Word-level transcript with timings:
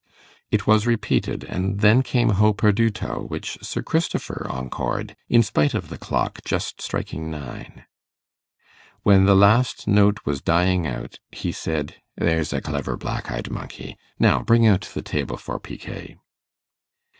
It 0.49 0.65
was 0.65 0.87
repeated; 0.87 1.43
and 1.43 1.81
then 1.81 2.01
came, 2.01 2.29
'Ho 2.31 2.55
perduto', 2.55 3.29
which 3.29 3.59
Sir 3.63 3.83
Christopher 3.83 4.49
encored, 4.51 5.15
in 5.29 5.43
spite 5.43 5.75
of 5.75 5.89
the 5.89 5.97
clock, 5.99 6.39
just 6.43 6.81
striking 6.81 7.29
nine. 7.29 7.85
When 9.03 9.25
the 9.25 9.35
last 9.35 9.87
note 9.87 10.17
was 10.25 10.41
dying 10.41 10.87
out 10.87 11.19
he 11.31 11.51
said 11.51 12.01
'There's 12.17 12.51
a 12.51 12.61
clever 12.61 12.97
black 12.97 13.29
eyed 13.29 13.51
monkey. 13.51 13.95
Now 14.17 14.41
bring 14.41 14.65
out 14.65 14.89
the 14.91 15.03
table 15.03 15.37
for 15.37 15.59
picquet. 15.59 16.17